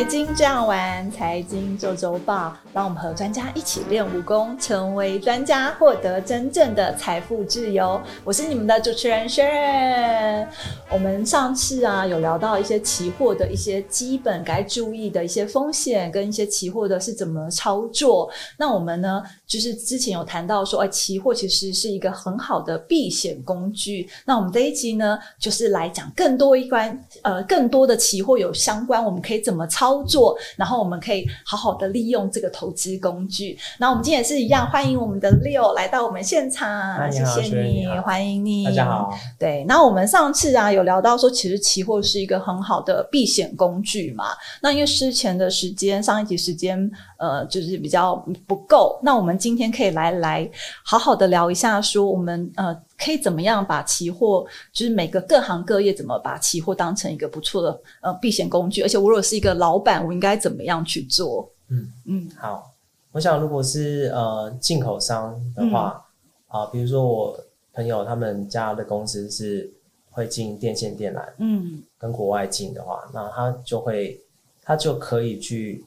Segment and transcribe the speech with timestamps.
[0.00, 8.00] 财经这样玩，财经做周报，让我们和专家一起练武功，成为专家，获得真正的财富自由。
[8.24, 10.46] 我是你们的主持人 Sharon。
[10.90, 18.30] 我们上次啊有聊到一些期货的一些基本该注意的一些风险，跟一些期货的是怎么操作。
[18.56, 24.08] 那我们呢，就是之前有谈到说，哎，期货其实是一个很好的避险工具。
[24.24, 31.09] 那我们这一集呢，就是来讲更多一关，呃，更多的期货有相关，我们可以怎么操作，然后我们可以
[31.44, 33.58] 好好的利用这个投资工具。
[33.78, 39.10] 那我们今天也是一样，欢迎我们的 Leo 来到我们现场，谢谢你，欢迎你，大家好。
[39.38, 44.26] 对，那我们上次啊有聊到说，其实期货是一个很好的避险工具嘛。
[44.62, 48.16] 那因为之前的时间，上一集时间，呃，就是比较
[48.46, 48.98] 不够。
[49.02, 50.50] 那我们今天可以来来
[50.82, 61.46] 好好的聊一下，说我们呃可以怎么样把期货，就是每个各行各业怎么把期货当成一个不错的呃避险工具，而且我如果是一个老板，我应该怎么样去做？
[61.68, 62.72] 嗯嗯，好，
[63.12, 66.02] 我想如果是呃进口商的话
[66.48, 67.38] 啊，比如说我
[67.74, 69.70] 朋友他们家的公司是
[70.10, 74.18] 会进电线电缆，嗯，跟国外进的话，那他就会
[74.64, 75.84] 他就可以去，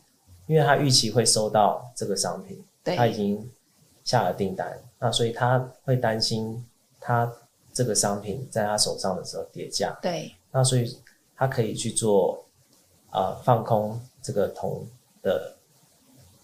[0.54, 3.50] 因为他预期会收到这个商品，他已经
[4.04, 6.64] 下了订单，那所以他会担心
[7.00, 7.32] 他
[7.73, 10.98] 这个商品在他手上的时候跌价，对，那所以
[11.36, 12.45] 他可以去做
[13.10, 14.86] 啊放空这个铜
[15.23, 15.56] 的。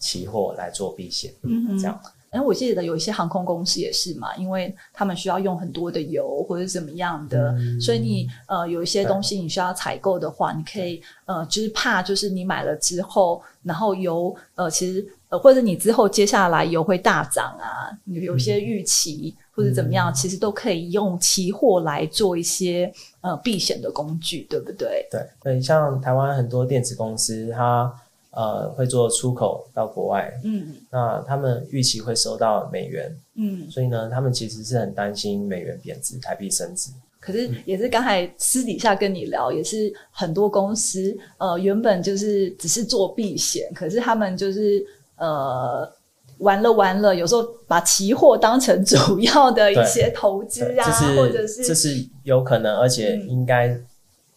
[0.02, 2.02] 期货来做避险，嗯这样。
[2.32, 22.92] 哎，我记得有一些航空公司也是嘛，因为他们需要用很多的油或者怎么样的，所以你呃有一些东西你需要采购的话，你可以呃就是怕就是你买了之后，然后油呃其实呃或者你之后接下来油会大涨啊，你有些预期或者怎么样，其实都可以用期货来做一些
[23.22, 25.08] 呃避险的工具，对不对？
[25.10, 27.92] 对对，像台湾很多电子公司，它。
[28.32, 36.92] 呃，会做出口到国外，嗯，那他们预期会收到美元，嗯，所以呢，他们其实是很担心美元贬值、台币升值。
[37.20, 44.86] 可是也是刚才私底下跟你聊，也是很多公司，呃，原本就是只是做避险，可是他们就是
[45.18, 45.92] 呃，
[46.38, 53.76] 玩了玩了，有时候把期货当成主要的一些投资啊，或者是这是有可能，而且应该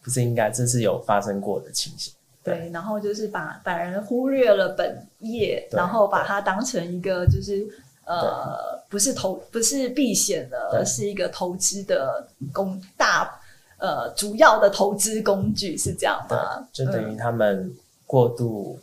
[0.02, 2.12] 不是应该，这是有发生过的情形。
[2.44, 7.64] 对，然后就是把把人忽略了本业，然后把它当成一个就是
[8.04, 13.41] 呃，不是投不是避险的，而是一个投资的工大
[13.78, 16.66] 呃主要的投资工具是这样吗？
[16.72, 17.72] 就等于他们
[18.06, 18.76] 过度，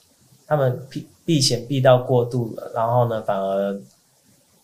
[0.48, 3.78] 他们避避险避到过度了，然后呢，反而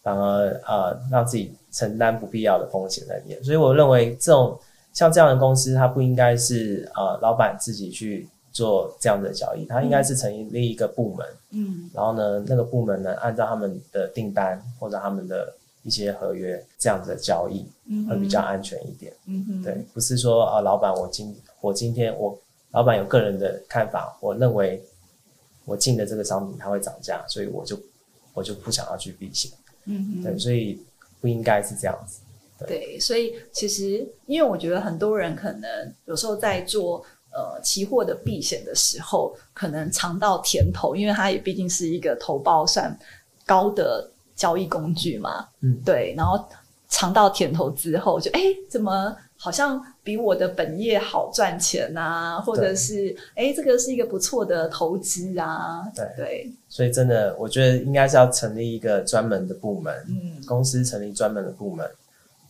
[0.02, 3.44] 反而呃让自己承担不必要的风险在里面。
[3.44, 4.58] 所以我认为这种
[4.94, 8.30] 像这样的公司，它不应该是呃老板自己去。
[8.56, 17.68] 做这样的交易，他应该是成立一个部门，嗯，然后呢，那个部门呢，按照他们的订单或者他们的一些合约这样子的交易，
[18.08, 22.40] 会比较安全一点，嗯哼，对，不是说啊，老板，我今我今天我
[22.72, 24.82] 老板有个人的看法，我认为
[25.66, 27.78] 我进的这个商品它会涨价，所以我就
[28.34, 29.52] 我就不想要去避险，
[29.84, 30.82] 嗯哼，对，所以
[31.20, 32.22] 不应该是这样子，
[32.66, 37.06] 对，所以其实因为我觉得很多人可能有时候在做。
[37.36, 42.98] 呃，期货的避险的时候，可能尝到甜头，因为它也毕竟是一个投报算
[43.46, 45.46] 高的交易工具嘛。
[45.60, 46.14] 嗯，对。
[46.16, 46.42] 然后
[46.88, 52.40] 尝到甜头之后，就哎，怎么好像比我的本业好赚钱啊？
[52.40, 55.84] 或者是哎，这个是一个不错的投资啊？
[55.94, 56.54] 对对。
[56.70, 61.86] 所以真的，我觉得应该是要成立一个专门的部门，嗯，公司成立专门的部门。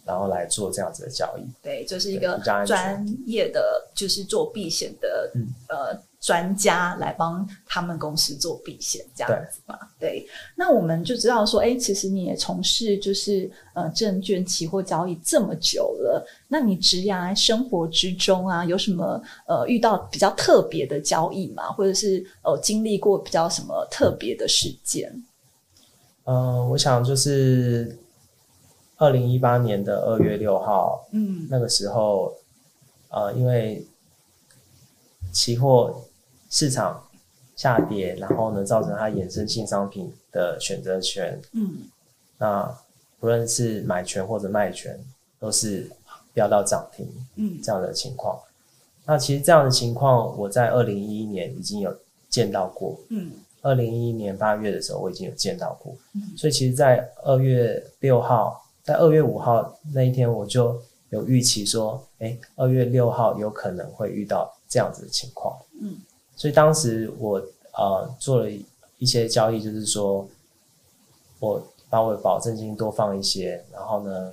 [0.05, 5.31] 然后来做这样子的交易，对，就是一个专业的，就是做避险的，
[5.67, 9.75] 呃，专家来帮他们公司做避险这样子嘛。
[9.99, 10.23] 对，
[10.55, 21.71] 那我们就知道说，哎，其实你也从事就是呃证券期货交易这么久了，那你职涯生活之中啊，有什么呃遇到比较特别的交易吗？
[21.71, 25.11] 或者是呃经历过比较什么特别的事件？
[26.25, 27.97] 嗯，我想就是。
[28.97, 32.33] 二零一八年的二月六号，嗯，那个时候，
[33.09, 33.85] 呃，因为
[35.33, 36.01] 期货
[36.49, 37.05] 市场
[37.57, 41.89] 下跌，然后呢，造成它衍生性商品的选择权，嗯，
[42.37, 42.63] 那
[43.19, 44.97] 不论是买权或者卖权，
[45.39, 45.91] 都是
[46.33, 47.05] 飙到涨停，
[47.35, 48.39] 嗯，这样的情况。
[49.05, 51.93] 那其实这样的情况，我在二零一一年已经有
[52.29, 53.29] 见到过，嗯，
[53.61, 58.61] 二零一一年八月的时候，我已经有见到过，嗯，所以其实，在二月六号。
[58.85, 60.79] 在二月五号那一天，我就
[61.09, 65.57] 有预期说，哎，二月六号有可能会遇到这样子的情况。
[65.81, 65.97] 嗯，
[66.35, 67.41] 所以当时我
[67.73, 68.49] 呃做了
[68.99, 70.29] 一些交易，就是说
[71.39, 74.31] 我把我的保证金多放一些，然后呢，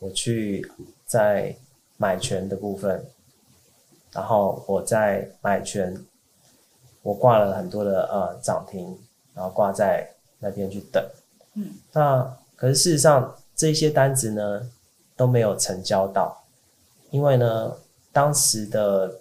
[0.00, 0.68] 我去
[1.06, 1.54] 在
[1.96, 3.06] 买权的部分，
[4.10, 6.04] 然后我在买权，
[7.02, 8.98] 我挂了很多的呃涨停，
[9.32, 11.04] 然后挂在那边去等，
[11.54, 14.68] 嗯，那可是事实上这些单子呢
[15.14, 16.36] 都没有成交到，
[17.12, 17.76] 因为呢
[18.10, 19.20] 当时的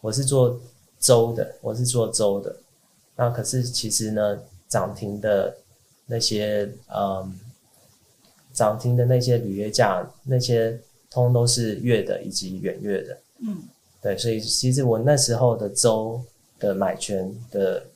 [0.00, 0.58] 我是做
[0.98, 2.56] 周的，我是做周的，
[3.14, 5.56] 那可是其实呢涨停的
[6.06, 7.38] 那些嗯
[8.52, 10.76] 涨停的那些履约价那些
[11.08, 13.62] 通都是月的以及远月的，嗯，
[14.02, 16.20] 对，所以其实我那时候的周
[16.58, 17.86] 的买权的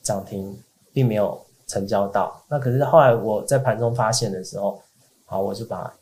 [0.00, 0.56] 涨停
[0.92, 4.80] 并没有成交到，那可是后来我在盘中发现的时候，
[5.24, 5.92] 好，我就把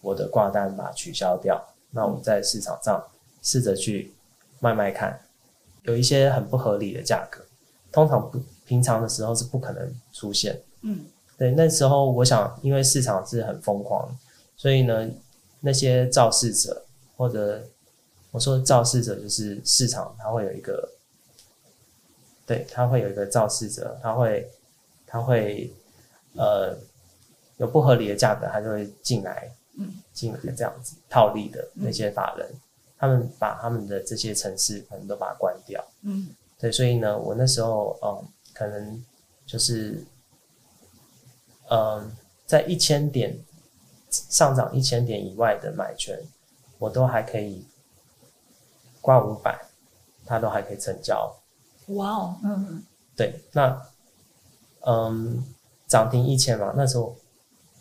[0.00, 3.02] 我的挂单把它取消掉，那我们在市场上
[3.42, 4.12] 试着去
[4.58, 5.20] 卖卖看，
[5.82, 7.40] 有一些很不合理的价格，
[7.92, 11.06] 通常不平常的时候是不可能出现，嗯，
[11.36, 14.08] 对，那时候我想，因为市场是很疯狂，
[14.56, 15.08] 所以呢，
[15.60, 16.84] 那些肇事者
[17.16, 17.62] 或者
[18.32, 20.88] 我说肇事者就是市场，它会有一个。
[22.46, 24.50] 对，他会有一个肇事者，他会，
[25.08, 25.72] 他会，
[26.36, 26.76] 呃，
[27.56, 32.48] 有不合理的价格，他就会进来，嗯，进来这样子套利的那些法人，
[32.96, 36.28] 他们把他们的这些城市可能都把它关掉，嗯，
[36.58, 39.04] 对，所以呢，我那时候，嗯，可能
[39.46, 40.04] 就是，
[41.70, 42.10] 嗯，
[42.46, 43.36] 在一千点
[44.10, 46.20] 上涨一千点以外的买权，
[46.78, 47.66] 我都还可以
[49.00, 49.58] 挂五百，
[50.26, 51.34] 它都还可以成交。
[51.88, 52.84] 哇哦，嗯，
[53.16, 53.82] 对，那，
[54.86, 55.44] 嗯，
[55.86, 57.16] 涨停一千嘛，那时候，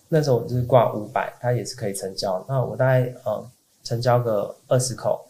[0.10, 2.44] 那时候我就是挂五百，它也是可以成交。
[2.48, 3.50] 那我大概嗯，
[3.84, 5.26] 成交个二十口，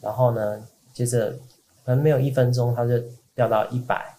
[0.00, 0.62] 然后呢，
[0.92, 1.30] 接着
[1.84, 2.94] 可能没有一分钟，它就
[3.34, 4.16] 掉到一百，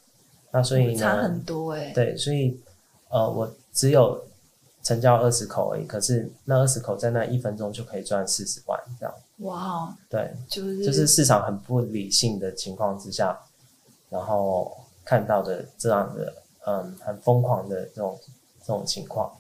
[0.52, 1.92] 那所以呢，差很多哎。
[1.94, 2.60] 对，所以
[3.10, 4.24] 呃，我只有
[4.84, 9.16] 成交二十口而已，可是那二十口在那一分钟就可以赚四十万这样。
[9.40, 13.40] 哇，对，就是就是市场很不理性的情况之下。
[14.10, 16.34] 然后看到的这样的
[16.66, 18.20] 嗯很疯狂的这种
[18.60, 19.32] 这种情况，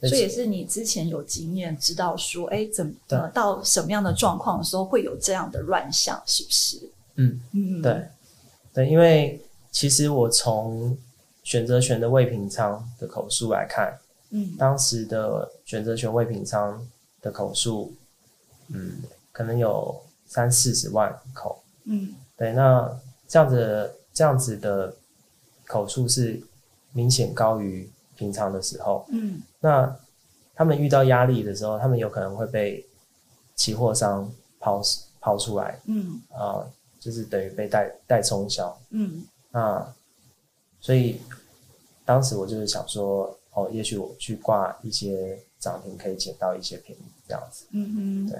[0.00, 2.92] 所以也是你之前有经验知道说，哎，怎么
[3.34, 6.90] 到什么样的状况的时候会有这样的乱象，是不是？
[7.16, 8.08] 嗯嗯，对。
[8.72, 9.40] 对，因为
[9.70, 10.96] 其实我从
[11.42, 13.96] 选择权的未平仓的口述来看，
[14.30, 16.84] 嗯，当时的选择权未平仓
[17.20, 17.94] 的口述，
[18.68, 19.00] 嗯，
[19.30, 23.94] 可能有三四十万口，嗯，对，那这样子。
[24.16, 24.94] 这样子的
[25.66, 26.40] 口述是
[26.94, 27.86] 明显高于
[28.16, 29.04] 平常的时候。
[29.10, 29.94] 嗯，那
[30.54, 32.82] 他们遇到压力的时候，他们有可能会被
[33.54, 34.80] 期货商抛
[35.20, 35.78] 抛出来。
[35.84, 36.64] 嗯，啊，
[36.98, 38.74] 就是等于被带带冲销。
[38.90, 39.94] 嗯，那
[40.80, 41.20] 所以
[42.06, 47.66] 当时我就是想说，哦，也许我去挂一些涨停，可以捡到一些便宜，这样子。
[47.72, 48.38] 嗯哼，对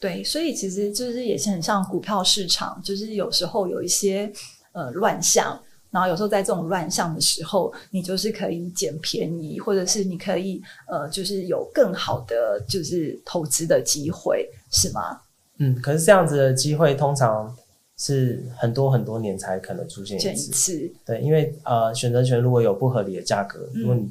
[0.00, 4.32] 对，所以其实就是也是很像股票市场，就是有时候有一些。
[4.72, 5.60] 呃，乱象，
[5.90, 15.18] 然后有时候在这种乱象的时候，你就是可以捡便宜，或者是你可以呃，就是有更好的就是投资的机会，是吗？
[15.58, 17.56] 嗯，可是这样子的机会通常
[17.96, 20.92] 是很多很多年才可能出现一次。
[21.06, 24.10] 对，因为呃，选择权如果有不合理的价格，如果你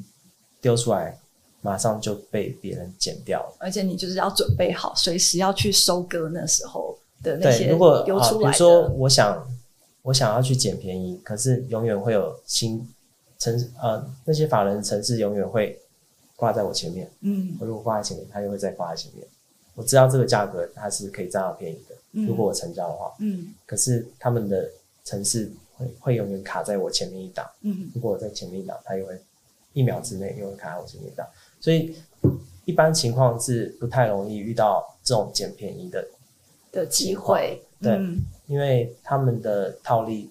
[0.60, 1.16] 丢出来，
[1.60, 9.46] 马上就被别人减掉了，而且你就是要准备好，随时要去收割那时候的那些如果丢出来比如说，我想。
[10.02, 12.86] 我想要去捡便宜，可是永远会有新
[13.38, 15.78] 城呃那些法人城市永远会
[16.36, 17.10] 挂在我前面。
[17.20, 19.26] 嗯，我如果挂在前面，他又会再挂在前面。
[19.74, 21.94] 我知道这个价格它是可以占到便宜的。
[22.26, 24.68] 如果我成交的话，嗯，可是他们的
[25.04, 27.48] 城市会会永远卡在我前面一档。
[27.60, 29.20] 嗯，如果我在前面一档，他又会
[29.72, 31.26] 一秒之内又会卡在我前面一档。
[31.60, 31.94] 所以
[32.64, 36.08] 一般情况是不太容易遇到这种捡便宜的
[36.72, 37.62] 的机会。
[37.80, 37.98] 对。
[38.48, 40.28] 因为他们的套利，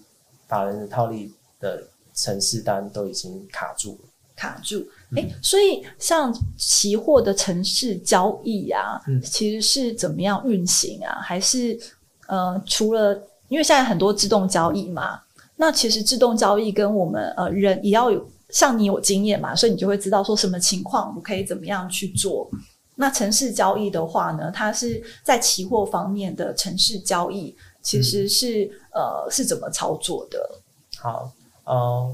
[0.47, 1.81] 法人的套利的
[2.13, 4.85] 城市单都已经卡住了，卡住。
[5.15, 11.21] 哎，所以像期货的城市交易啊，其实是怎么样运行啊？
[11.21, 11.79] 还是
[12.27, 13.13] 呃，除了
[13.49, 15.21] 因为现在很多自动交易嘛，
[15.55, 22.49] 那其实自动交易跟我们呃人也要有像你有经验嘛，所以你就会知道说什么情况我可以怎么样去做。
[22.95, 27.55] 那城市交易的话呢，它是在期货方面的城市交易。
[27.87, 30.59] 其实是呃是怎么操作的？
[30.97, 31.31] 好，
[31.63, 32.13] 呃，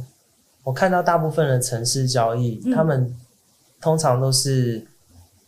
[0.63, 3.17] 我看到大部分的城市交易，他们
[3.81, 4.85] 通常都是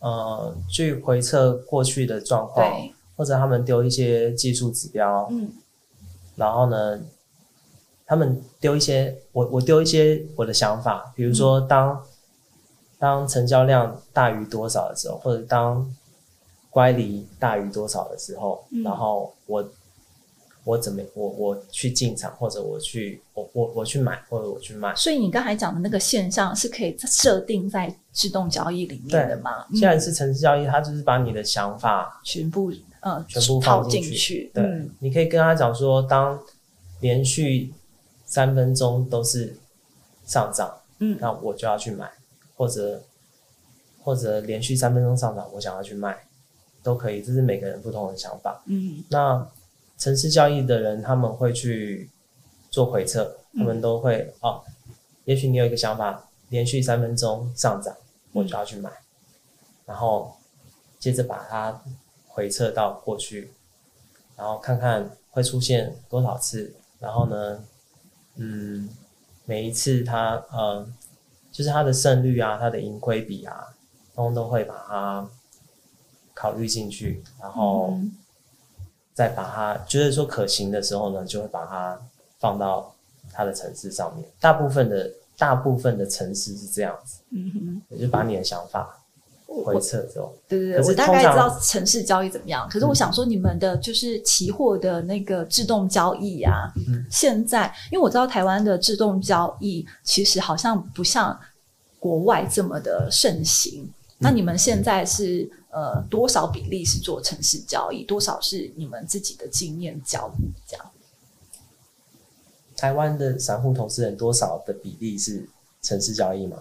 [0.00, 2.68] 呃去回测过去的状况，
[3.16, 5.48] 或者他们丢一些技术指标，嗯，
[6.34, 7.00] 然后呢
[8.04, 12.02] 他们丢一些我我丢一些我的想法，比如说当
[12.98, 15.88] 当成交量大于多少的时候，或者当
[16.68, 18.82] 乖离大于多少的时候，嗯。
[18.82, 19.64] 然后我
[20.66, 24.92] 我怎么我我去进场，或者我去我我我去买，或者我去卖。
[24.96, 29.64] 所以你刚才讲的那个现象是可以设定在自动交易里面的吗？
[29.72, 36.36] 既然是城市交易，它就是把你的想法全部呃全部套放进去去，对，嗯你可以跟他讲说，当
[36.98, 37.72] 连续
[38.24, 39.56] 三分钟都是
[40.24, 40.68] 上涨，
[40.98, 42.10] 嗯那我就要去买，
[42.56, 43.00] 或者
[44.02, 46.26] 或者连续三分钟上涨，我想要去卖，
[46.82, 48.60] 都可以，这是每个人不同的想法。
[48.66, 49.46] 嗯那
[49.98, 52.10] 城市交易的人，他们会去
[52.70, 54.62] 做回测，他们都会、哦，
[55.24, 57.96] 也许你有一个想法，连续三分钟上涨，
[58.32, 58.90] 我就要去买，
[59.86, 60.36] 然后
[60.98, 61.82] 接着把它
[62.26, 63.50] 回测到过去，
[64.36, 67.64] 然后看看会出现多少次，然后呢，
[68.34, 68.90] 嗯，
[69.46, 70.86] 每一次它呃，
[71.50, 73.74] 就是它的胜率啊，它的盈亏比啊，
[74.14, 75.30] 通通都会把它
[76.34, 77.98] 考虑进去，然后。
[79.16, 81.98] 嗯再把它觉得说可行的时候呢，就会把它
[82.38, 82.94] 放到
[83.32, 84.22] 它的城市上面。
[84.38, 89.02] 大部分的大部分的城市是这样子，嗯哼，也就把你的想法
[89.46, 92.68] 回我测之后，对对对，我大概知道城市交易怎么样。
[92.70, 101.38] 可是我想说，你们的就是期货的那个自动交易啊，嗯现在因为我知道台湾的自动交易其实好像不像
[101.98, 103.90] 国外这么的盛行。
[104.18, 110.86] 那你们现在是呃多少比例是做城市交易，多少是你们自己的经验交易这样？
[112.76, 115.48] 台湾的散户投资人多少的比例是
[115.82, 116.58] 城市交易吗？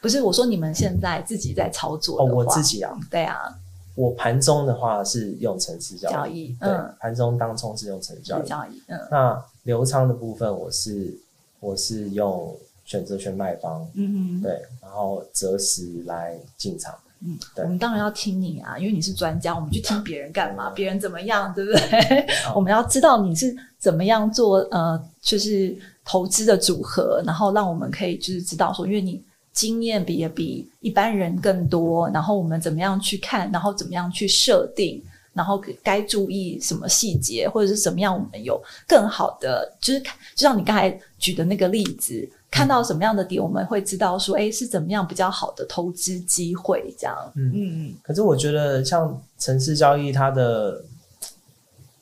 [0.00, 3.36] 不是我说你们现在自己在操作哦，的话，我自己啊，对啊，
[3.94, 8.46] 我盘中的话是用城市交易，交易对嗯，盘中当冲是用城市交易。
[8.46, 8.98] 交易嗯。
[9.10, 11.18] 那流仓的部分，我是
[11.60, 12.56] 我是用
[12.88, 14.42] 选择权卖方，嗯哼。
[14.42, 16.94] 对，然后择时来进场。
[17.20, 20.70] 嗯，对我们当然要听你啊，因为你是专家，我们去听别人干嘛？
[20.70, 22.26] 别人怎么样，对不对？
[22.54, 29.20] 我们要知道你是怎么样做，呃，就是投资的组合，然后让我们可以就是知道说，因为你
[29.52, 35.02] 经验比也比一般人更多，然后我们怎么样去看，然后怎么样去设定，
[35.32, 42.30] 然后该注意什么细节，或者是怎么样，我们有更好的，就是看就像你刚才举的那个例子。
[42.50, 47.16] 看到什么样的点，我们会知道说，哎，是怎么样比较好的投资机会，这样。
[47.36, 50.82] 嗯嗯嗯可是我觉得像城市交易，它的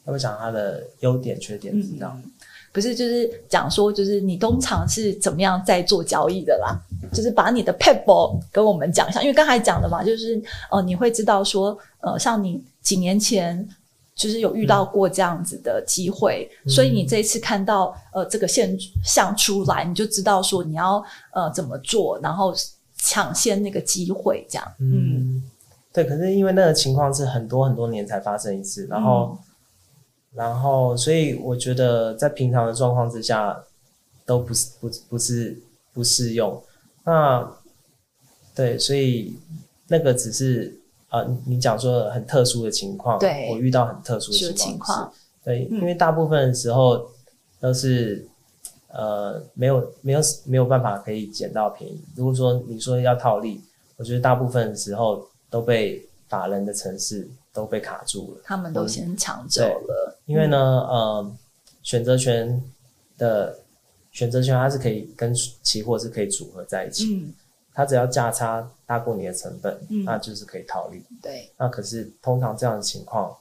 [0.07, 2.17] 要不讲它的优点缺点，知道？
[2.17, 2.31] 嗯，
[2.73, 6.79] 不是，就是讲说，就是你通常是怎么样在做交易的啦？
[7.13, 13.67] 就是把你的 p e b b l 跟我们讲一下，因为刚才讲的嘛，就是呃，你会知道说，呃，像你几年前
[14.17, 21.05] 就是有遇到过这样子的机会，嗯所以你这一次看到呃这个现象出来，你就知道说你要
[21.35, 22.55] 呃怎么做，然后
[22.97, 24.73] 抢先那个机会，这样。
[24.81, 25.43] 嗯，
[25.93, 26.03] 对。
[26.03, 29.39] 可是因为那个情况是很多很多年才发生一次，然后，
[30.33, 33.63] 然后，所以我觉得在平常的状况之下
[34.25, 35.57] 都不是不不是
[35.93, 36.61] 不适用。
[37.05, 37.47] 那
[38.55, 39.39] 对，所以
[39.89, 40.75] 那个只是
[41.17, 45.13] 呃，你你讲说很特殊的情况，对我遇到很特殊的情情况，
[45.45, 47.09] 对，嗯因为大部分的时候
[47.61, 48.27] 都是
[48.89, 52.01] 呃没有没有没有办法可以捡到便宜。
[52.15, 53.61] 如果说你说要套利，
[53.97, 61.33] 我觉得大部分的时候都被法人的城市都被卡住了，他们都先抢走了，因为呢，呃，
[61.83, 62.63] 选择权
[63.17, 63.59] 的
[64.13, 67.33] 选择权它是可以跟期货是可以组合在一起，嗯，
[67.77, 71.03] 它只要价差大过你的成本，嗯那就是可以套利。
[71.21, 73.37] 对，那可是通常这样的情况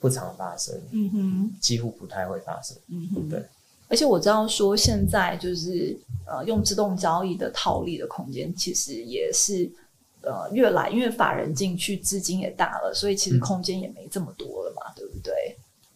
[0.00, 1.54] 不常发生，嗯哼。
[1.60, 2.74] 几乎不太会发生。
[2.88, 3.44] 嗯哼，对。
[3.88, 5.94] 而且我知道说，现在就是
[6.26, 9.70] 呃，用自动交易的套利的空间，其实也是
[10.22, 15.34] 呃越来，因为法人进去资金也大了，所以其实嗯空间也没这么多了嘛，对不对？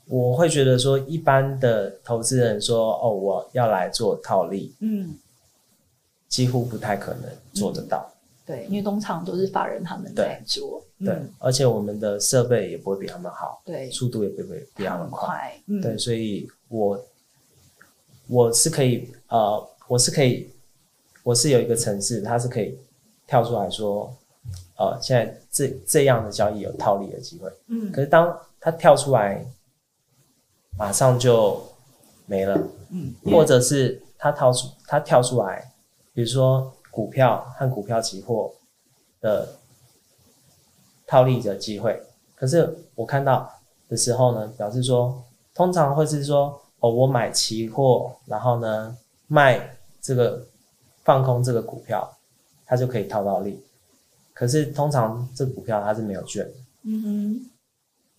[0.06, 5.16] 我会觉得说，一般的投资人说哦，我要来做套利，嗯，
[6.30, 8.10] 几乎不太可能做得到。
[8.46, 15.54] 对，因为通常都是法人他们在做，对嗯，而且我们的设备也不会比他们好，对，速度也不会比他们快。
[15.82, 17.06] 对，所以我
[18.26, 20.50] 我是可以呃，我是可以，
[21.22, 22.76] 我是有一个城市，它是可以
[23.24, 24.12] 跳出来说，
[24.78, 27.48] 呃，现在这这样的交易有套利的机会。
[27.68, 27.92] 嗯。
[27.92, 29.44] 可是当它跳出来，
[30.76, 31.62] 马上就
[32.26, 32.60] 没了，
[32.90, 35.72] 嗯，或者是它跳出它跳出来，
[36.12, 38.52] 比如说股票和股票期货
[39.20, 39.48] 的
[41.06, 42.00] 套利的机会。
[42.34, 43.52] 可是我看到
[43.88, 45.22] 的时候呢，表示说，
[45.54, 50.46] 通常会是说哦，我买期货，然后呢卖这个
[51.04, 52.10] 放空这个股票，
[52.64, 53.62] 它就可以套到利。
[54.32, 56.52] 可是通常这股票它是没有券的，
[56.84, 57.50] 嗯哼，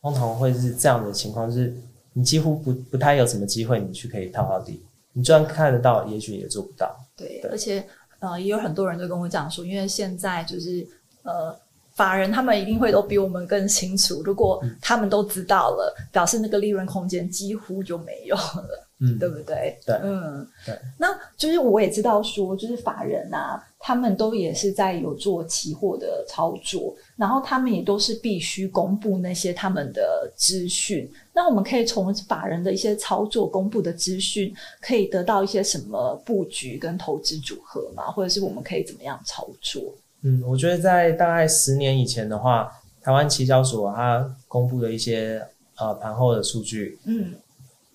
[0.01, 1.75] 通常会是这样的情况，就是
[2.13, 6.95] 你几乎不不太有什么机会你去可以套到底，你就算看得到，也许也做不到。
[7.21, 7.85] 对，对而且
[8.19, 10.87] 呃，也有很多人都跟我讲说，因为现在就是
[11.23, 11.55] 呃。
[11.93, 19.77] 法人他们一定会都比我们更清楚，如果他们都知道了，表示那个利润空间几乎就没有了，嗯，对不对？
[19.85, 20.77] 对嗯，对。
[20.97, 31.11] 那就是我也知道说，就是法人啊，他们都也是在有做期货的操作，然后他们也都是必须公布那些他们的资讯。
[31.33, 38.11] 那我们可以从法人的一些操作公布的资讯，可以得到一些什么布局跟投资组合吗？
[38.11, 39.81] 或者是我们可以怎么样操作？
[40.23, 45.43] 嗯，我觉得在大概十年以前的话，台湾期交所它公布的一些
[45.77, 47.33] 呃盘后的数据，嗯，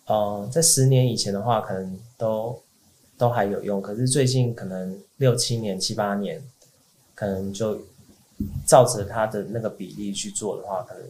[0.06, 2.60] 呃，在十年以前的话，可能都
[3.18, 6.42] 都还有用，可是最近可能六七年、七八年，
[7.14, 7.80] 可能就
[8.66, 11.02] 照着它的那个比例去做的话，可能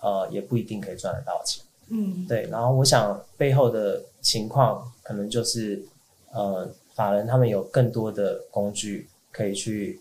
[0.00, 1.64] 呃也不一定可以赚得到钱。
[1.88, 5.84] 嗯，对，然后我想背后的情况可能就是
[6.30, 10.00] 呃法人他们有更多的工具可以去。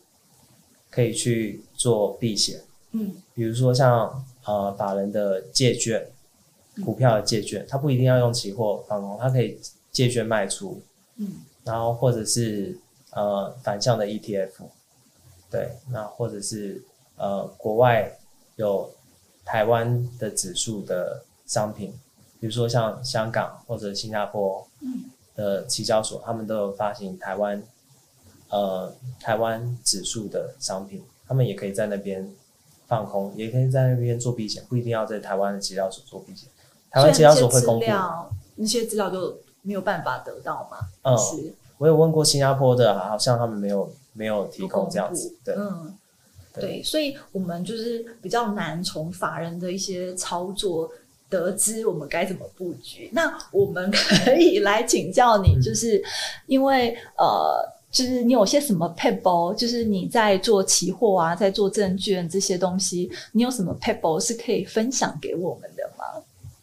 [0.94, 2.60] 可以去做避险，
[2.92, 6.06] 嗯，比如说像呃法人的借券，
[6.84, 9.60] 股票的借券，它不一定要用期货放空，它可以
[9.92, 10.82] 借券卖出，
[11.18, 12.78] 嗯，然后或者是
[13.12, 14.51] 呃反向的 ETF，
[15.50, 16.82] 对，那或者是
[17.18, 18.18] 呃国外
[18.56, 18.90] 有
[19.44, 21.94] 台湾的指数的商品，
[22.40, 24.68] 比如说像香港或者新加坡
[25.36, 27.62] 的期交所，他们都有发行台湾。
[28.54, 32.30] 呃，台湾指数的商品，他们也可以在那边
[32.86, 36.50] 放空，也可以在那边做避险，不一定要在台湾的期交所做避险。
[36.92, 37.86] 台湾期交所会公布
[38.56, 40.77] 那些资料，就没有办法得到吗？
[41.04, 41.18] 嗯，
[41.77, 45.36] 我有问过新加坡的，好像他们没有没有提供这样子。
[45.44, 45.98] 对，嗯，
[46.54, 50.90] 对，所以我们就是比较难从法人的一些操作
[51.30, 53.10] 得知我们该怎么布局。
[53.14, 56.04] 那我们可以来请教你，就是
[56.48, 57.82] 因为呃。
[57.92, 66.06] 就是你有些什么配包，就是你在做期货啊，在做证券这些东西，你有什么配包是可以分享给我们的吗？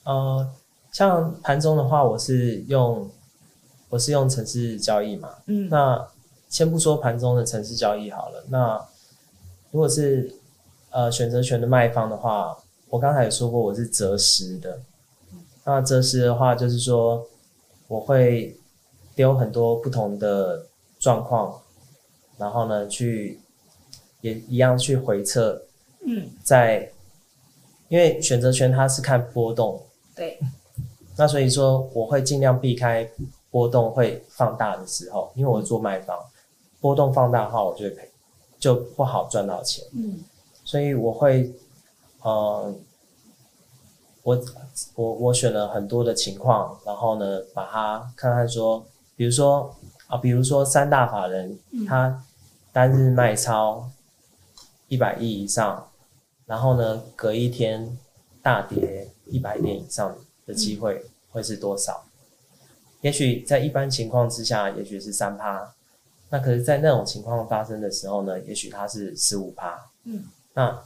[0.09, 0.51] 呃，
[0.90, 3.11] 像盘中的话，我是用
[3.90, 6.09] 我是用城市交易嘛，嗯，那
[6.49, 8.83] 先不说盘中的城市交易好了，那
[9.71, 10.35] 如果是
[10.90, 12.57] 呃选择权的卖方的话，
[12.88, 14.81] 我刚才也说过我是择时的，
[15.64, 17.27] 那择时的话就是说
[17.87, 18.57] 我会
[19.14, 20.64] 丢很多不同的。
[21.01, 21.62] 状况，
[22.38, 23.38] 然后呢，去
[24.21, 25.62] 也一样去回测，
[26.05, 26.90] 嗯，在
[27.88, 29.81] 因为选择权它是看波动，
[30.18, 30.38] 对，
[31.16, 33.09] 那所以说我会尽量避开
[33.50, 36.18] 波动会放大的时候，因为我做卖方，
[36.81, 38.11] 波动放大的话，我就会赔，
[38.59, 40.18] 就不好赚到钱，嗯，
[40.64, 41.54] 所以我会，
[42.22, 42.74] 呃，
[44.22, 44.42] 我
[44.96, 48.85] 我我选了很多的情况，然后呢，把它看看说，
[49.16, 49.74] 比如说。
[50.09, 52.24] 啊，比如说三大法人，他
[52.72, 53.90] 单日卖超
[54.88, 55.87] 一百亿以上，
[56.46, 57.98] 然后呢，隔一天
[58.42, 62.05] 大跌一百点以上的机会会是多少？
[63.01, 65.74] 也许在一般情况之下，也许是三趴，
[66.31, 69.90] 那可是，在那种情况发生的时候呢，也许它是十五趴。
[70.05, 70.24] 嗯，
[70.55, 70.83] 那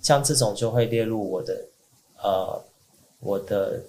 [0.00, 1.64] 像这种就会列入我的
[2.22, 2.64] 呃
[3.20, 3.82] 我的。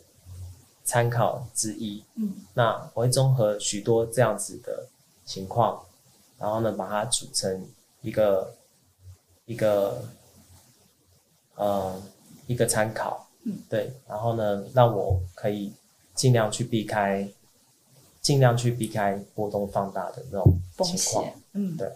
[0.86, 4.86] 参考之一，嗯，那我会综合许多这样子的
[5.24, 5.82] 情况，
[6.38, 7.66] 然后呢，把它组成
[8.02, 8.54] 一个
[9.46, 10.04] 一个
[11.56, 12.04] 呃
[12.54, 15.74] 一个参考，嗯，对，然后呢，让我可以
[16.14, 17.28] 尽量去避开，
[18.22, 21.92] 尽量去避开波动放大的那种情况，嗯，对。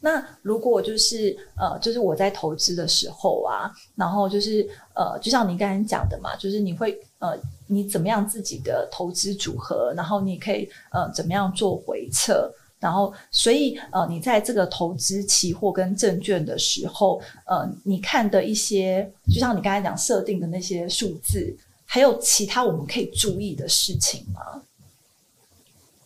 [0.00, 7.34] 那如果就是呃，就是我在投资的时候啊，然后就是呃，就像你刚才讲的嘛，就是你会呃，
[7.68, 12.52] 你怎么样自己的投资组合，然后你可以呃，怎么样做回测，
[12.84, 24.62] 然后所以呃，你在这个投资期货跟证券的时候，呃，你看的一些，就像你刚才讲设定的那些数字，还有其他我们可以注意的事情吗？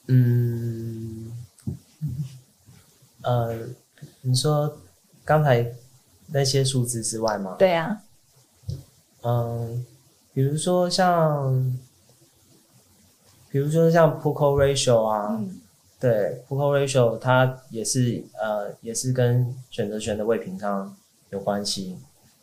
[0.06, 1.32] 嗯，
[3.22, 3.68] 呃。
[4.20, 4.78] 你说
[5.24, 5.66] 刚才
[6.26, 7.56] 那些数字之外吗？
[7.58, 8.00] 对呀。
[9.22, 9.84] 嗯，
[10.32, 11.78] 比如说像，
[13.50, 15.40] 比如说像 p o c o ratio 啊，
[16.00, 20.96] 对 p c o ratio 它也是呃也是跟选择权的未平仓
[21.30, 21.96] 有关系，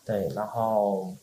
[0.06, 1.14] 对，然后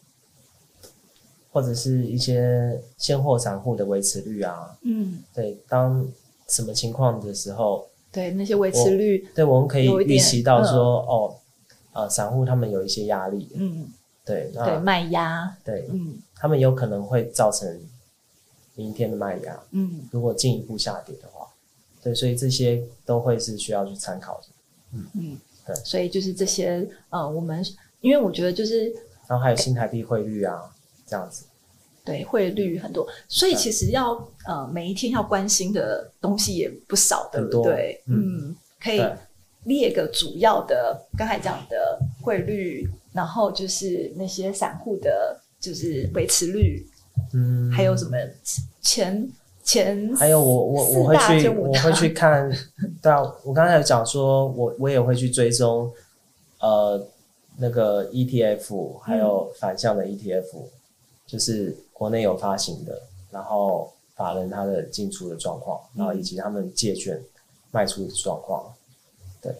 [1.51, 6.07] 或者是一些现货散户的维持率啊，嗯，对，当
[6.49, 11.37] 什么情况的时候，对，那些维持率，对，我们可以预期到说，哦，
[11.92, 13.87] 呃，散户他们有一些压力，嗯，
[14.25, 17.81] 对，对，卖压，对嗯他们有可能会造成
[18.75, 21.47] 明天的卖压，嗯，如果进一步下跌的话，
[22.03, 24.47] 对，所以这些都会是需要去参考的。
[24.95, 27.65] 嗯嗯，对所以就是这些，呃，我们
[28.01, 28.87] 因为我觉得就是
[29.29, 30.61] 然后还有新台币汇率啊，
[31.07, 31.45] 这样子。
[32.05, 34.12] 对汇率很多，所以其实要
[34.45, 38.03] 呃每一天要关心的东西也不少，对不对？
[38.07, 39.01] 嗯嗯，可以
[39.67, 46.85] 列个主要的，刚才讲的汇率，然后就是那些散户的，就是维持率，
[47.35, 48.17] 嗯，还有什么
[48.81, 49.31] 前
[49.62, 52.51] 前还有我我我会去我会去看，
[53.01, 55.90] 对啊，我刚才有讲说我我也会去追踪，
[56.61, 57.07] 呃，
[57.57, 60.44] 那个 ETF 还有反向的 ETF，、
[61.27, 67.20] 就是国内有发行的，然后法人他的进出的状况，然后以及他们借券
[67.70, 68.72] 卖出的状况，
[69.40, 69.55] 对。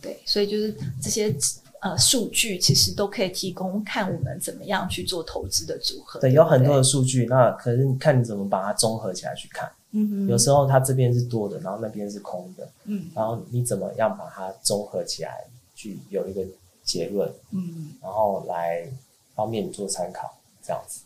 [0.00, 0.72] 对，所以就是
[1.02, 1.34] 这些
[1.80, 6.20] 呃数据其实都可以提供看我们怎么样去做投资的组合。
[6.20, 13.06] 对，不有很多的数据，那可是你看你怎么把它综合起来去看，嗯哼，有时候它这边是多的，然后那边是空的，嗯。
[13.14, 16.44] 然后你怎么样把它综合起来，去有一个
[16.84, 17.88] 结论，嗯。
[18.02, 18.88] 然后来
[19.34, 21.00] 方便你做参考，这样子。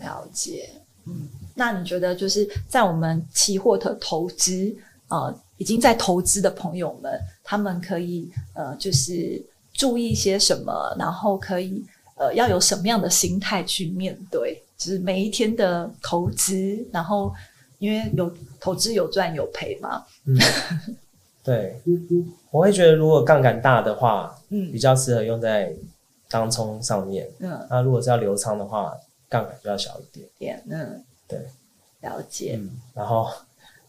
[0.00, 0.70] 了解，
[1.04, 4.74] 嗯，那你觉得就是在我们期货的投资，
[5.06, 9.40] 呃，已经在投资的朋友们，他们可以呃，就是
[9.78, 11.82] 注意一些什么，然后可以
[12.16, 17.32] 呃，要有什么样的心态去面对，就是每一天的投资，然后
[17.78, 20.36] 因为有投资有赚有赔嘛，嗯，
[21.44, 21.80] 对，
[22.50, 25.72] 我会觉得如果杠杆大的话，嗯比较适合用在
[26.28, 27.30] 当冲上面。
[27.38, 28.92] 嗯，那如果是要流仓的话，
[29.28, 30.28] 杠杆就要小一点。
[30.38, 31.38] 点嗯，对，
[32.00, 33.30] 了解，嗯，然后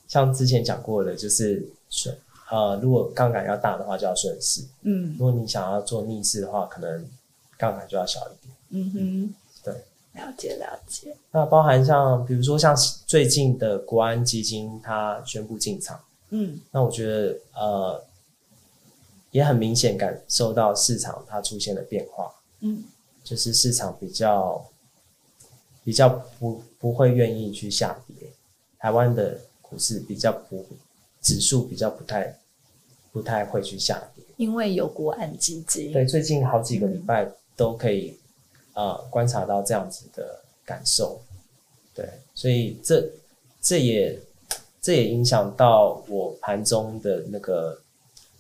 [0.08, 2.16] 像之前讲过的，就是顺
[2.52, 5.16] 呃，如果杠杆要大的话，就要顺势；嗯。
[5.20, 7.06] 如果你想要做逆势的话，可能
[7.58, 8.56] 杠杆就要小一点。
[8.72, 9.74] 嗯哼，对，
[10.14, 16.60] 了解了解，那包含像比如说像最近的国安基金，它宣布进场，嗯。
[16.72, 18.04] 那我觉得呃
[19.32, 22.84] 也很明显感受到市场它出现了变化，嗯。
[23.24, 24.66] 就是市场比较
[25.84, 26.10] 比较
[26.40, 28.28] 不不会愿意去下跌，
[28.80, 30.66] 台湾的股市比较不
[31.22, 32.40] 指数比较不太
[33.12, 34.24] 不太会去下跌。
[34.38, 38.18] 因为有国安基金，对，最近好几个礼拜都可以
[38.74, 41.20] 呃观察到这样子的感受。
[41.94, 43.10] 对，所以这
[43.62, 44.18] 这也
[44.82, 47.78] 这也影响到我盘中的那个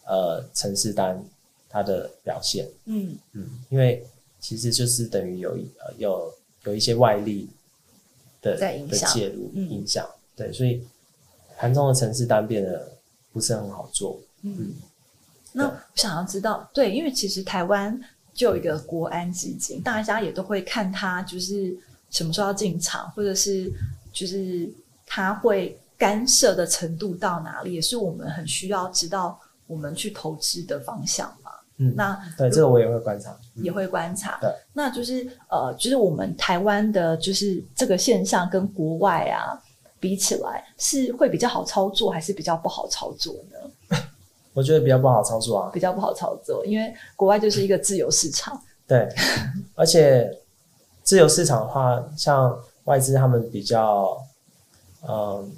[0.05, 1.21] 呃城市单
[1.67, 2.65] 它的表现。
[2.85, 4.01] 嗯嗯，因为
[4.39, 7.49] 其实就是等于有一呃有有一些外力
[8.41, 10.81] 的的介入嗯影响，对，所以
[11.59, 12.89] 盘中的城市单变得
[13.33, 14.17] 不是很好做。
[14.43, 14.73] 嗯，
[15.51, 17.99] 那我想要知道，对，因为其实台湾
[18.33, 21.77] 就有一个国安基金，大家也都会看它，就是
[22.09, 23.69] 什么时候要进场，或者是
[24.13, 24.69] 就是
[25.05, 31.51] 它会干涉的程度到哪里，也是我们很需要知道我们去投资的方向嘛。
[31.75, 33.31] 嗯，那对，这个我也会观察。
[33.55, 34.37] 嗯也会观察。
[34.39, 39.61] 对，那就是呃，就是我们台湾的，就是这个现象跟国外啊
[39.99, 43.97] 比起来，是会比较好操作，还是比较不好操作呢？
[44.53, 45.71] 我觉得比较不好操作啊。
[45.73, 48.59] 比较不好操作，因为国外就是一个自由市场。
[48.87, 49.07] 对，
[49.75, 50.29] 而且
[51.03, 54.17] 自由市场的话，像外资他们比较，
[55.07, 55.51] 嗯，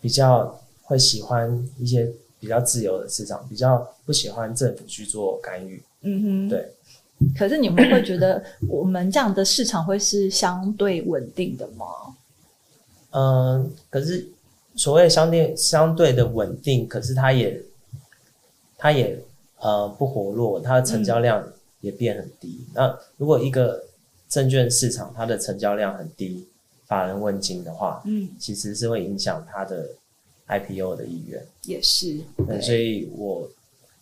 [0.00, 2.08] 比较会喜欢一些
[2.38, 5.82] 比较自由的市场，比较不喜欢政府去做干预。
[6.02, 6.72] 嗯哼，对。
[7.38, 11.86] 可是你们会觉得我们这样的市场会是相对稳定的吗？
[13.12, 14.28] 嗯，可是
[14.76, 17.62] 所谓相对相对的稳定，可是它也
[18.76, 19.18] 它也
[19.60, 21.46] 呃不活络，它的成交量
[21.80, 22.64] 也变很低。
[22.74, 23.84] 那如果一个
[24.28, 26.46] 证券市场它的成交量很低，
[26.86, 29.88] 法人问津的话，嗯，其实是会影响它的
[30.46, 31.42] IPO 的意愿。
[31.64, 32.20] 也是。
[32.46, 33.48] 对，所以我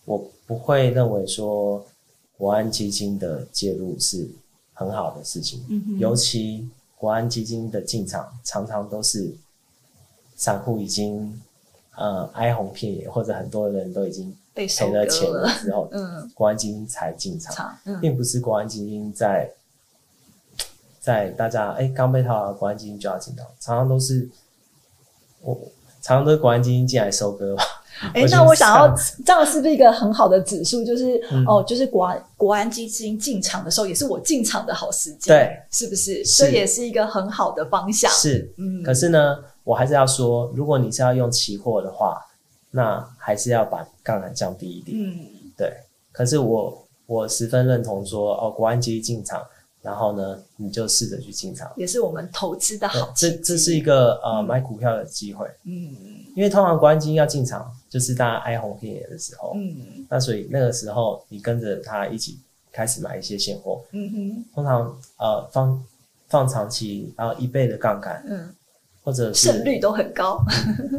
[0.04, 1.84] 我不会认为说
[2.38, 4.28] 国安基金的介入是
[4.72, 6.68] 很好的事情，嗯尤其
[7.00, 9.34] 国安基金的进场常常都是
[10.36, 11.40] 散户已经
[11.96, 15.26] 呃哀鸿遍野，或者很多人都已经赔了钱
[15.62, 19.50] 之后，嗯，国安基金才进场，嗯并不是国安基金在
[21.00, 24.28] 在大家哎刚被套牢，国安基金就要进场，常常都是
[25.40, 25.58] 我
[26.02, 27.64] 常常都是国安基金进来收割吧。
[28.14, 30.84] 哎，那我想要这样是不是一个很好的指数？
[30.84, 36.24] 就是哦，就是国安国安基金进场的时候，也是我进场的好时机，对，是不是？
[36.24, 38.10] 这也是一个很好的方向。
[38.10, 38.82] 是，嗯。
[38.82, 42.18] 可是呢，我还是要说，如果你是要用期货的话，
[42.70, 44.96] 那还是要把杠杆降低一点。
[44.98, 45.18] 嗯，
[45.56, 45.72] 对。
[46.12, 49.42] 可是我我十分认同说，哦，国安基金进场。
[49.82, 53.10] 然后呢，你就试着去进场，也是我们投资的好。
[53.16, 55.46] 这这是一个呃买股票的机会。
[55.64, 55.96] 嗯，
[56.36, 59.52] 因为通常国安基金要进场，就是大家哀鸿遍野的时候。
[59.54, 62.38] 嗯，那所以那个时候你跟着他一起
[62.72, 63.84] 开始买一些现货。
[63.90, 65.84] 嗯哼，通常呃放
[66.28, 68.24] 放长期，然后一倍的杠杆。
[68.26, 68.54] 嗯，
[69.02, 70.42] 或者胜率都很高。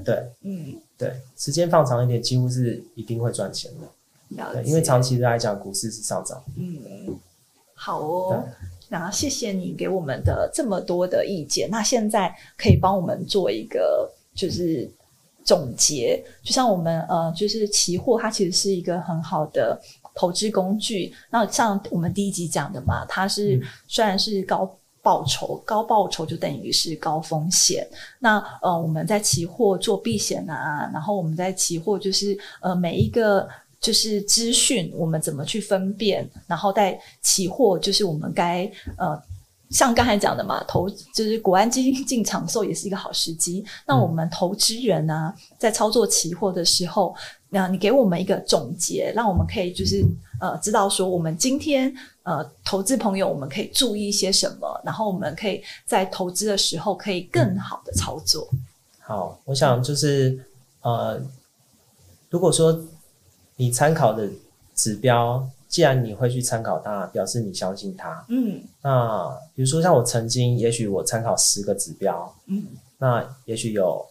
[0.03, 4.53] 对，嗯，对，时间放长一点，几乎是一定会赚钱的。
[4.53, 6.43] 对，因为长期来讲，股市是上涨。
[6.57, 7.17] 嗯，
[7.73, 8.43] 好哦。
[8.89, 11.69] 那谢谢你给我们的这么多的意见。
[11.71, 14.89] 那现在可以帮我们做一个就是
[15.43, 19.79] 总结，就像我们呃，就是期货，它其实是一个很好的
[20.15, 21.13] 投资工具。
[21.29, 24.69] 那像我们第一集讲的嘛，它是虽然是高
[25.01, 27.87] 报酬，高报酬就等于是高风险。
[28.19, 33.47] 那呃，我们在期货做避险啊，然后我们在期货就是呃每一个。
[33.81, 36.29] 就是资讯，我们怎么去分辨？
[36.45, 39.19] 然后在期货，就是我们该呃，
[39.71, 43.63] 像刚才讲的嘛，投就是国安基金进场的时候也是一个好时机。
[43.87, 47.15] 那我们投资人呢，在操作期货的时候，
[47.49, 50.05] 那你给我们一个总结，让我们可以就是
[50.39, 58.47] 呃，知道说我们今天呃，投资朋友我们可以注意一些什么，然后我们可以在投资的时候可以更好的操作。
[58.99, 60.39] 好，我想就是
[60.81, 61.21] 呃，
[62.29, 62.79] 如果说。
[63.57, 64.27] 你参考的
[64.73, 68.25] 指标，既然你会去参考它，表示你相信它。
[68.27, 74.05] 嗯，那比如说像我曾经，也许我参考十个指标，嗯，那也许有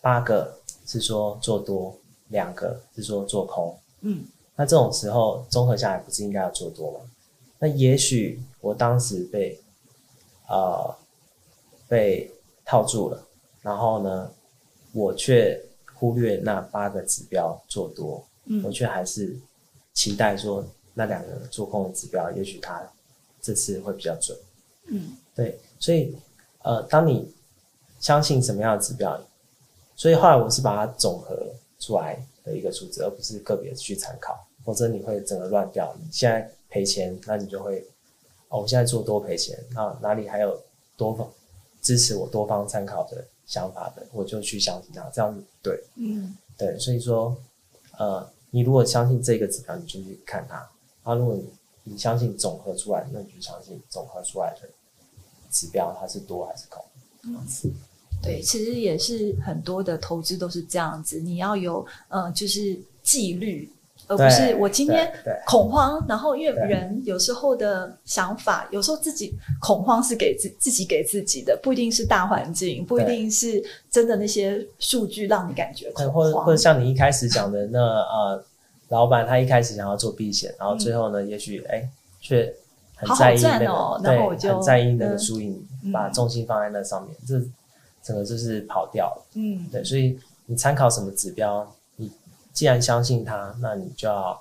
[0.00, 0.52] 八个
[0.84, 1.96] 是说做多，
[2.28, 4.24] 两个是说做空，嗯，
[4.56, 6.98] 那这种时候综合下来，不是应该要做多吗？
[7.60, 9.56] 那也许我当时被
[10.48, 10.92] 呃
[11.86, 12.28] 被
[12.64, 13.24] 套住了，
[13.62, 14.28] 然后呢，
[14.92, 15.62] 我却
[15.94, 18.26] 忽略那八个指标做多。
[18.64, 19.38] 我却还是
[19.94, 20.64] 期待说
[21.00, 22.86] 那两个做空的指标，也许它
[23.40, 24.36] 这次会比较准。
[24.88, 26.14] 嗯，对，所以
[26.62, 27.34] 呃，当你
[27.98, 29.18] 相信什么样的指标，
[29.96, 35.96] 所以后来我是把它总和出来的一个数字，而不是个别去参考，否则你会整个乱掉。
[35.98, 37.82] 你现在赔钱，那你就会
[38.50, 40.60] 哦，我现在做多赔钱，那哪里还有
[40.98, 41.26] 多方
[41.80, 47.34] 支持我多方参考的想法的，我就去相信它，这样对，嗯，对，所以说
[47.96, 48.28] 呃。
[48.52, 50.56] 你如果相信这个指标，你就去看它；，
[51.02, 51.44] 啊，如果你
[51.84, 54.68] 你相信总和出来，那你就相信总和出来的
[55.50, 56.84] 指标它是多还是空。
[57.24, 57.36] 嗯，
[58.22, 63.70] 对，其实也是很多的投资都是这样子，你要有呃，就是纪律。
[64.06, 65.08] 而不是我今天
[65.46, 76.12] 恐慌，然后因为人有时候的想法，有时候自己恐慌是给自自己给自己的，不一定是大环境，不一定是真的那些数据让你感觉恐慌。
[76.12, 78.44] 或者或者像你一开始讲的那呃，
[78.90, 81.88] 老板他一开始想要做避险，然后最后呢，也许哎
[82.20, 82.54] 却
[82.94, 87.40] 很在意那个，对，很在意那个输赢，把重心放在那上面，这
[88.02, 89.26] 整个就是跑掉了。
[89.34, 91.66] 嗯，对，所以你参考什么指标？
[91.96, 92.10] 你
[92.52, 94.32] 既然相信他，那你就要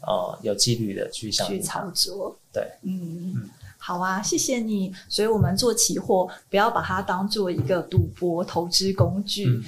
[0.00, 2.36] 呃有纪律的去去操作。
[2.52, 4.92] 对，嗯嗯，好啊，谢谢你。
[5.08, 9.60] 所以，我们做期货，不要把它当做一个赌博投资工具，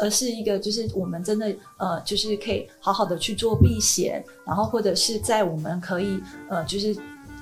[0.00, 6.94] 而是一个就是我们真的呃，就是可以好好的去做避险，然后或者是在我们可以呃，就是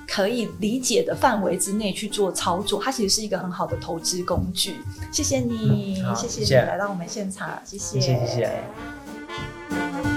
[0.07, 2.81] 可以理解的范围之内去做操作。
[2.81, 4.75] 它其实是一个很好的投资工具。
[5.11, 10.08] 谢谢你，谢谢你来到我们现场，谢谢，谢谢。